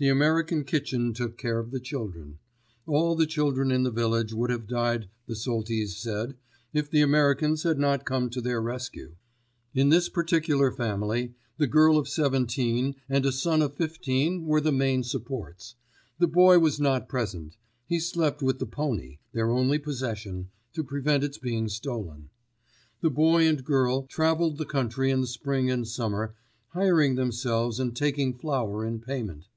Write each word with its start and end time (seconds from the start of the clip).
The 0.00 0.10
American 0.10 0.62
kitchen 0.62 1.12
took 1.12 1.36
care 1.36 1.58
of 1.58 1.72
the 1.72 1.80
children. 1.80 2.38
All 2.86 3.16
the 3.16 3.26
children 3.26 3.72
in 3.72 3.82
the 3.82 3.90
village 3.90 4.32
would 4.32 4.48
have 4.48 4.68
died 4.68 5.08
the 5.26 5.34
Soltys 5.34 5.96
said, 5.96 6.36
if 6.72 6.88
the 6.88 7.00
Americans 7.00 7.64
had 7.64 7.80
not 7.80 8.04
come 8.04 8.30
to 8.30 8.40
their 8.40 8.62
rescue. 8.62 9.16
In 9.74 9.88
this 9.88 10.08
particular 10.08 10.70
family 10.70 11.34
the 11.56 11.66
girl 11.66 11.98
of 11.98 12.08
seventeen 12.08 12.94
and 13.08 13.26
a 13.26 13.32
son 13.32 13.60
of 13.60 13.74
fifteen 13.74 14.46
were 14.46 14.60
the 14.60 14.70
main 14.70 15.02
supports. 15.02 15.74
The 16.20 16.28
boy 16.28 16.60
was 16.60 16.78
not 16.78 17.08
present; 17.08 17.56
he 17.88 17.98
slept 17.98 18.40
with 18.40 18.60
the 18.60 18.66
pony—their 18.66 19.50
only 19.50 19.78
possession—to 19.80 20.84
prevent 20.84 21.24
its 21.24 21.38
being 21.38 21.68
stolen. 21.68 22.30
The 23.00 23.10
boy 23.10 23.48
and 23.48 23.64
girl 23.64 24.04
travelled 24.06 24.58
the 24.58 24.64
country 24.64 25.10
in 25.10 25.22
the 25.22 25.26
spring 25.26 25.68
and 25.68 25.88
summer, 25.88 26.36
hiring 26.68 27.16
themselves 27.16 27.80
and 27.80 27.96
taking 27.96 28.32
flour 28.32 28.84
in 28.84 29.00
payment. 29.00 29.48